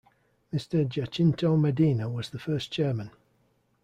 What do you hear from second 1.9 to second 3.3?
was the first chairman.